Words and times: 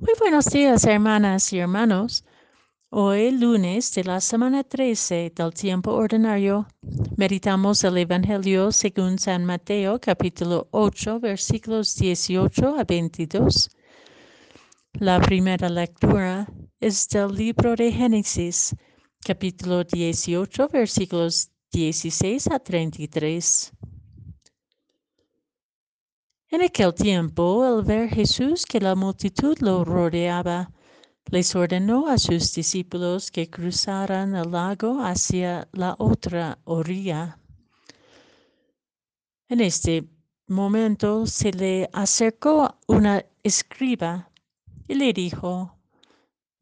Muy 0.00 0.14
buenos 0.18 0.46
días, 0.46 0.84
hermanas 0.84 1.52
y 1.52 1.58
hermanos. 1.58 2.24
Hoy, 2.88 3.32
lunes 3.32 3.92
de 3.92 4.02
la 4.04 4.22
semana 4.22 4.64
13 4.64 5.30
del 5.36 5.52
tiempo 5.52 5.92
ordinario, 5.92 6.66
meditamos 7.18 7.84
el 7.84 7.98
Evangelio 7.98 8.72
según 8.72 9.18
San 9.18 9.44
Mateo, 9.44 10.00
capítulo 10.00 10.68
8, 10.70 11.20
versículos 11.20 11.96
18 11.96 12.78
a 12.78 12.84
22. 12.84 13.68
La 14.94 15.20
primera 15.20 15.68
lectura 15.68 16.48
es 16.80 17.06
del 17.10 17.34
libro 17.34 17.76
de 17.76 17.92
Génesis, 17.92 18.74
capítulo 19.22 19.84
18, 19.84 20.68
versículos 20.68 21.50
16 21.72 22.46
a 22.50 22.58
33. 22.58 23.72
En 26.52 26.62
aquel 26.62 26.92
tiempo, 26.92 27.62
al 27.62 27.84
ver 27.84 28.08
Jesús 28.08 28.66
que 28.66 28.80
la 28.80 28.96
multitud 28.96 29.56
lo 29.60 29.84
rodeaba, 29.84 30.72
les 31.30 31.54
ordenó 31.54 32.08
a 32.08 32.18
sus 32.18 32.52
discípulos 32.52 33.30
que 33.30 33.48
cruzaran 33.48 34.34
el 34.34 34.50
lago 34.50 35.00
hacia 35.00 35.68
la 35.70 35.94
otra 35.96 36.58
orilla. 36.64 37.38
En 39.48 39.60
este 39.60 40.08
momento 40.48 41.24
se 41.24 41.52
le 41.52 41.88
acercó 41.92 42.76
una 42.88 43.24
escriba 43.44 44.28
y 44.88 44.94
le 44.94 45.12
dijo, 45.12 45.78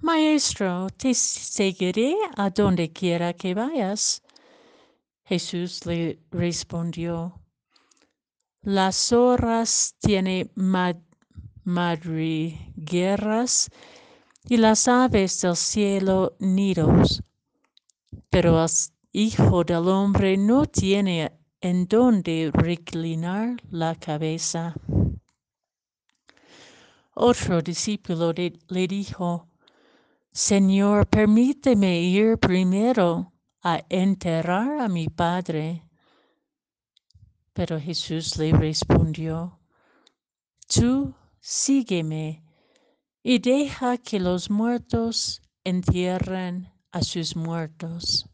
Maestro, 0.00 0.90
te 0.96 1.12
seguiré 1.12 2.14
a 2.36 2.50
donde 2.50 2.92
quiera 2.92 3.32
que 3.32 3.52
vayas. 3.52 4.22
Jesús 5.24 5.84
le 5.86 6.20
respondió, 6.30 7.41
las 8.62 8.96
zorras 8.96 9.96
tienen 9.98 10.50
madrigueras 11.64 13.70
y 14.44 14.56
las 14.56 14.88
aves 14.88 15.40
del 15.40 15.56
cielo 15.56 16.36
nidos, 16.38 17.22
pero 18.30 18.64
el 18.64 18.70
Hijo 19.12 19.64
del 19.64 19.88
Hombre 19.88 20.36
no 20.36 20.64
tiene 20.64 21.32
en 21.60 21.86
dónde 21.86 22.50
reclinar 22.52 23.56
la 23.70 23.94
cabeza. 23.94 24.74
Otro 27.14 27.60
discípulo 27.60 28.32
le 28.32 28.88
dijo, 28.88 29.48
Señor, 30.32 31.06
permíteme 31.08 32.00
ir 32.00 32.38
primero 32.38 33.32
a 33.62 33.84
enterrar 33.88 34.80
a 34.80 34.88
mi 34.88 35.08
Padre. 35.08 35.84
Pero 37.52 37.78
Jesús 37.78 38.36
le 38.38 38.52
respondió, 38.52 39.58
Tú 40.66 41.14
sígueme 41.40 42.42
y 43.22 43.38
deja 43.38 43.98
que 43.98 44.18
los 44.18 44.50
muertos 44.50 45.42
entierren 45.64 46.72
a 46.90 47.02
sus 47.02 47.36
muertos. 47.36 48.26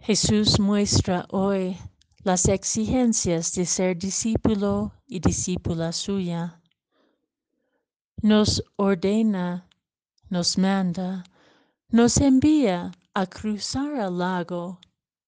Jesús 0.00 0.58
muestra 0.58 1.26
hoy 1.30 1.78
las 2.24 2.48
exigencias 2.48 3.52
de 3.54 3.64
ser 3.64 3.96
discípulo 3.96 4.92
y 5.06 5.20
discípula 5.20 5.92
suya. 5.92 6.60
Nos 8.20 8.64
ordena, 8.76 9.68
nos 10.28 10.58
manda 10.58 11.24
nos 11.92 12.16
envía 12.16 12.90
a 13.12 13.26
cruzar 13.26 13.92
el 13.92 14.16
lago 14.16 14.80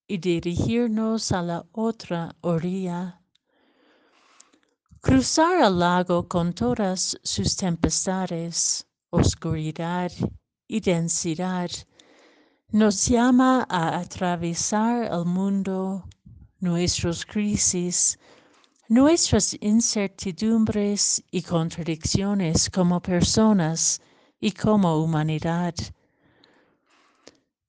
y 0.09 0.17
dirigirnos 0.17 1.31
a 1.31 1.43
la 1.43 1.67
otra 1.73 2.35
orilla. 2.41 3.21
Cruzar 5.03 5.63
el 5.63 5.79
lago 5.79 6.27
con 6.27 6.55
todas 6.55 7.19
sus 7.23 7.55
tempestades, 7.55 8.87
oscuridad 9.11 10.11
y 10.67 10.81
densidad 10.81 11.71
nos 12.71 13.09
llama 13.09 13.67
a 13.69 13.99
atravesar 13.99 15.13
el 15.13 15.27
mundo, 15.27 16.03
nuestras 16.61 17.27
crisis, 17.27 18.19
nuestras 18.89 19.55
incertidumbres 19.61 21.23
y 21.31 21.43
contradicciones 21.43 22.71
como 22.71 23.03
personas 23.03 24.01
y 24.41 24.51
como 24.53 24.97
humanidad 24.97 25.75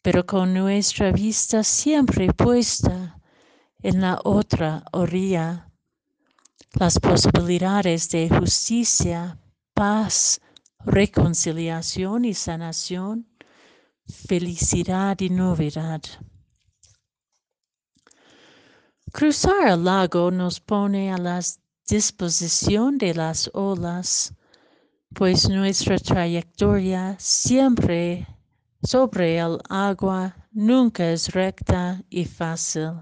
pero 0.05 0.23
con 0.23 0.53
nuestra 0.53 1.11
vista 1.11 1.63
siempre 1.63 2.31
puesta 2.31 3.19
en 3.81 4.01
la 4.01 4.21
otra 4.23 4.83
orilla. 4.91 5.71
Las 6.73 6.99
posibilidades 6.99 8.11
de 8.11 8.29
justicia, 8.29 9.39
paz, 9.73 10.39
reconciliación 10.85 12.23
y 12.23 12.35
sanación, 12.35 13.27
felicidad 14.27 15.19
y 15.21 15.31
novedad. 15.31 16.03
Cruzar 19.11 19.69
el 19.69 19.85
lago 19.85 20.29
nos 20.29 20.59
pone 20.59 21.11
a 21.11 21.17
la 21.17 21.39
disposición 21.89 22.99
de 22.99 23.16
las 23.16 23.49
olas, 23.55 24.35
pues 25.16 25.49
nuestra 25.49 25.97
trayectoria 25.97 27.16
siempre 27.17 28.27
sobre 28.85 29.38
el 29.38 29.59
agua 29.69 30.35
nunca 30.51 31.09
es 31.12 31.34
recta 31.34 32.03
y 32.09 32.25
fácil. 32.25 33.01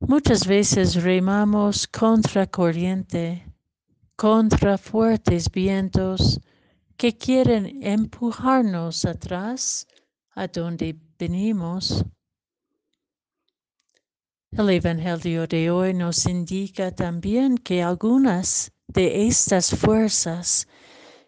Muchas 0.00 0.46
veces 0.46 1.02
remamos 1.02 1.86
contra 1.86 2.46
corriente, 2.46 3.46
contra 4.16 4.76
fuertes 4.76 5.50
vientos 5.50 6.40
que 6.96 7.16
quieren 7.16 7.82
empujarnos 7.82 9.04
atrás 9.04 9.86
a 10.34 10.46
donde 10.48 10.96
venimos. 11.18 12.04
El 14.50 14.68
Evangelio 14.68 15.46
de 15.46 15.70
hoy 15.70 15.94
nos 15.94 16.26
indica 16.26 16.90
también 16.90 17.56
que 17.56 17.82
algunas 17.82 18.70
de 18.88 19.26
estas 19.26 19.70
fuerzas 19.70 20.66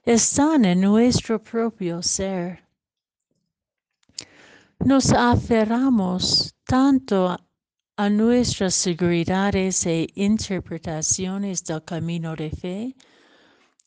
están 0.05 0.65
en 0.65 0.81
nuestro 0.83 1.43
propio 1.43 2.03
ser. 2.03 2.63
Nos 4.81 5.13
aferramos 5.13 6.55
tanto 6.65 7.37
a 7.97 8.11
nuestras 8.11 8.75
seguridades 8.75 9.87
e 9.87 10.09
interpretaciones 10.15 11.65
del 11.65 11.83
camino 11.85 12.37
de 12.37 12.51
fe 12.51 12.97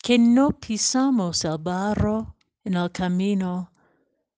que 0.01 0.17
no 0.17 0.51
pisamos 0.51 1.43
el 1.45 1.57
barro 1.59 2.35
en 2.63 2.75
el 2.75 2.91
camino 2.91 3.71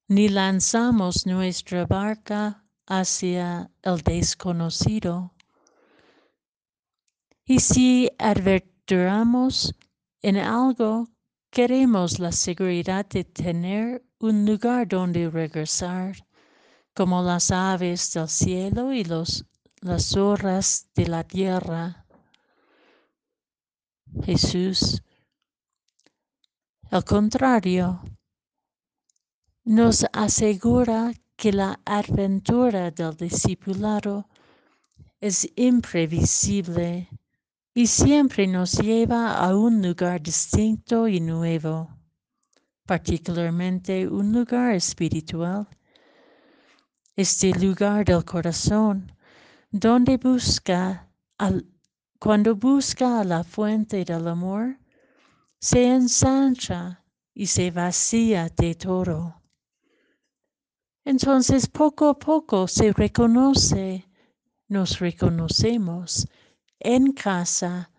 ni 0.09 0.27
lanzamos 0.27 1.27
nuestra 1.27 1.85
barca 1.85 2.65
hacia 2.87 3.69
el 3.83 4.01
desconocido. 4.01 5.31
Y 7.45 7.59
si 7.59 8.09
advertiramos 8.17 9.75
en 10.23 10.37
algo 10.37 11.07
Queremos 11.51 12.19
la 12.19 12.31
seguridad 12.31 13.07
de 13.07 13.23
tener 13.23 14.03
un 14.19 14.45
lugar 14.45 14.87
donde 14.87 15.29
regresar, 15.31 16.15
como 16.93 17.23
las 17.23 17.49
aves 17.49 18.13
del 18.13 18.29
cielo 18.29 18.93
y 18.93 19.03
los, 19.03 19.45
las 19.81 20.09
zorras 20.09 20.87
de 20.93 21.07
la 21.07 21.23
tierra. 21.23 22.05
Jesús, 24.25 25.01
al 26.91 27.03
contrario, 27.03 27.99
nos 29.63 30.05
asegura 30.13 31.13
que 31.35 31.51
la 31.51 31.79
aventura 31.83 32.91
del 32.91 33.17
discipulado 33.17 34.29
es 35.19 35.51
imprevisible 35.55 37.09
y 37.79 37.87
siempre 37.87 38.45
nos 38.45 38.73
lleva 38.73 39.37
a 39.37 39.55
un 39.55 39.81
lugar 39.81 40.21
distinto 40.21 41.07
y 41.07 41.21
nuevo, 41.21 41.89
particularmente 42.85 44.05
un 44.05 44.33
lugar 44.33 44.75
espiritual. 44.75 45.65
Este 47.15 47.57
lugar 47.57 48.03
del 48.03 48.25
corazón, 48.25 49.13
donde 49.71 50.17
busca, 50.17 51.09
cuando 52.19 52.53
busca 52.53 53.21
a 53.21 53.23
la 53.23 53.45
fuente 53.45 54.03
del 54.03 54.27
amor, 54.27 54.77
se 55.61 55.87
ensancha 55.87 57.05
y 57.33 57.45
se 57.45 57.71
vacía 57.71 58.49
de 58.57 58.75
todo. 58.75 59.41
Entonces 61.05 61.65
poco 61.69 62.09
a 62.09 62.19
poco 62.19 62.67
se 62.67 62.91
reconoce, 62.91 64.05
nos 64.67 64.99
reconocemos 64.99 66.27
en 66.79 67.11
casa, 67.13 67.91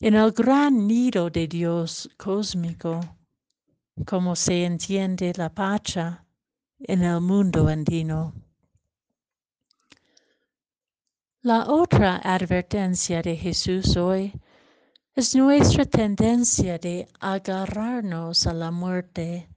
en 0.00 0.14
el 0.14 0.32
gran 0.32 0.86
nido 0.86 1.30
de 1.30 1.46
Dios 1.46 2.10
cósmico, 2.16 3.00
como 4.06 4.34
se 4.34 4.64
entiende 4.64 5.32
la 5.36 5.48
pacha 5.48 6.24
en 6.80 7.02
el 7.02 7.20
mundo 7.20 7.68
andino. 7.68 8.34
La 11.42 11.66
otra 11.66 12.18
advertencia 12.18 13.22
de 13.22 13.36
Jesús 13.36 13.96
hoy 13.96 14.32
es 15.14 15.34
nuestra 15.34 15.84
tendencia 15.84 16.78
de 16.78 17.08
agarrarnos 17.20 18.46
a 18.46 18.54
la 18.54 18.70
muerte, 18.70 19.48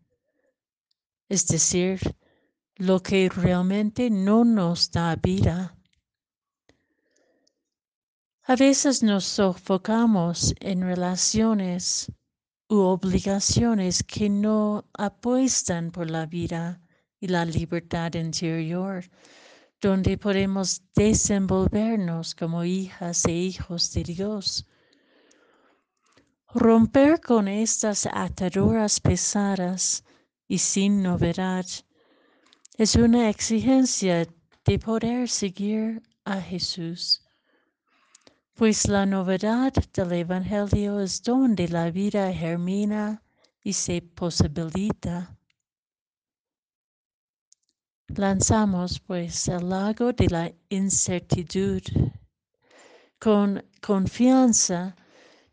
es 1.29 1.47
decir, 1.47 1.99
lo 2.77 3.01
que 3.01 3.29
realmente 3.29 4.09
no 4.09 4.43
nos 4.43 4.91
da 4.91 5.15
vida. 5.15 5.75
A 8.47 8.55
veces 8.55 9.01
nos 9.01 9.25
sofocamos 9.25 10.53
en 10.59 10.81
relaciones 10.81 12.11
u 12.69 12.75
obligaciones 12.75 14.03
que 14.03 14.29
no 14.29 14.85
apuestan 14.93 15.89
por 15.89 16.11
la 16.11 16.27
vida 16.27 16.79
y 17.19 17.27
la 17.27 17.43
libertad 17.43 18.13
interior, 18.13 19.03
donde 19.81 20.19
podemos 20.19 20.83
desenvolvernos 20.93 22.35
como 22.35 22.63
hijas 22.63 23.25
e 23.25 23.31
hijos 23.31 23.91
de 23.93 24.03
Dios. 24.03 24.67
Romper 26.53 27.21
con 27.21 27.47
estas 27.47 28.07
ataduras 28.13 28.99
pesadas 28.99 30.03
y 30.47 30.59
sin 30.59 31.01
novedad 31.01 31.65
es 32.77 32.95
una 32.95 33.27
exigencia 33.27 34.27
de 34.65 34.77
poder 34.77 35.29
seguir 35.29 36.03
a 36.25 36.39
Jesús. 36.39 37.24
Pues 38.55 38.87
la 38.87 39.05
novedad 39.05 39.73
del 39.91 40.13
Evangelio 40.13 41.01
es 41.01 41.21
donde 41.21 41.67
la 41.67 41.91
vida 41.91 42.31
germina 42.31 43.21
y 43.61 43.73
se 43.73 44.01
posibilita. 44.01 45.37
Lanzamos 48.07 49.01
pues 49.01 49.49
el 49.49 49.67
lago 49.67 50.13
de 50.13 50.27
la 50.29 50.53
incertidumbre 50.69 52.13
con 53.19 53.61
confianza 53.81 54.95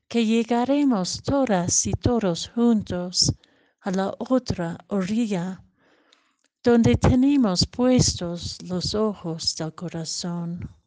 que 0.06 0.24
llegaremos 0.24 1.24
todas 1.24 1.84
y 1.88 1.94
todos 1.94 2.50
juntos 2.54 3.34
a 3.80 3.90
la 3.90 4.14
otra 4.16 4.78
orilla, 4.86 5.60
donde 6.62 6.94
tenemos 6.94 7.66
puestos 7.66 8.62
los 8.62 8.94
ojos 8.94 9.56
del 9.56 9.74
corazón. 9.74 10.81